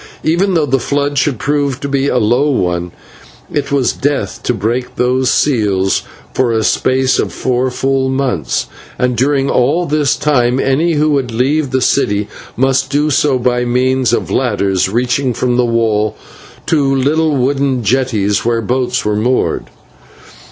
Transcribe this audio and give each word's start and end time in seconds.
Even 0.23 0.55
though 0.55 0.65
the 0.65 0.79
flood 0.79 1.19
should 1.19 1.37
prove 1.37 1.79
to 1.79 1.87
be 1.87 2.07
a 2.07 2.17
low 2.17 2.49
one, 2.49 2.91
it 3.53 3.71
was 3.71 3.93
death 3.93 4.41
to 4.41 4.51
break 4.51 4.95
those 4.95 5.29
seals 5.29 6.01
for 6.33 6.51
a 6.51 6.63
space 6.63 7.19
of 7.19 7.31
four 7.31 7.69
full 7.69 8.09
months, 8.09 8.65
and 8.97 9.15
during 9.15 9.47
all 9.47 9.85
this 9.85 10.15
time 10.15 10.59
any 10.59 10.93
who 10.93 11.11
would 11.11 11.31
leave 11.31 11.69
the 11.69 11.81
city 11.81 12.27
must 12.57 12.89
do 12.89 13.11
so 13.11 13.37
by 13.37 13.63
means 13.63 14.11
of 14.11 14.31
ladders 14.31 14.89
reaching 14.89 15.35
from 15.35 15.55
the 15.55 15.65
wall 15.67 16.15
to 16.65 16.95
little 16.95 17.35
wooden 17.35 17.83
jetties, 17.83 18.43
where 18.43 18.59
boats 18.63 19.05
were 19.05 19.15
moored. 19.15 19.67